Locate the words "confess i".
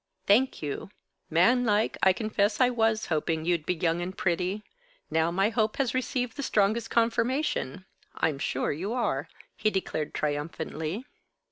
2.11-2.71